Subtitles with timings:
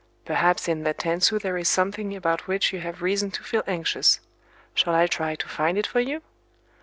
[0.25, 4.19] Perhaps in that tansu there is something about which you have reason to feel anxious.
[4.73, 6.23] Shall I try to find it for you?"